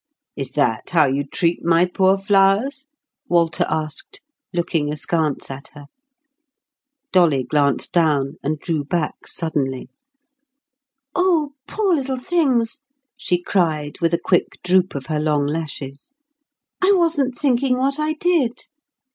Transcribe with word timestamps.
"Is 0.35 0.53
that 0.53 0.89
how 0.89 1.05
you 1.05 1.23
treat 1.23 1.63
my 1.63 1.85
poor 1.85 2.17
flowers?" 2.17 2.87
Walter 3.29 3.67
asked, 3.69 4.19
looking 4.51 4.91
askance 4.91 5.51
at 5.51 5.67
her. 5.75 5.85
Dolly 7.11 7.43
glanced 7.43 7.93
down, 7.93 8.37
and 8.41 8.57
drew 8.57 8.83
back 8.83 9.27
suddenly. 9.27 9.89
"Oh, 11.13 11.51
poor 11.67 11.93
little 11.93 12.17
things!" 12.17 12.79
she 13.15 13.39
cried, 13.39 13.99
with 14.01 14.15
a 14.15 14.19
quick 14.25 14.59
droop 14.63 14.95
of 14.95 15.05
her 15.05 15.19
long 15.19 15.45
lashes. 15.45 16.13
"I 16.83 16.93
wasn't 16.95 17.37
thinking 17.37 17.77
what 17.77 17.99
I 17.99 18.13
did." 18.13 18.57